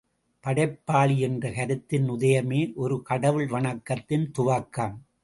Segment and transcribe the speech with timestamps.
[0.43, 4.95] படைப்பாளி என்ற கருத்தின் உதயமே, ஒரு கடவுள் வணக்கத்தின் துவக்கம்.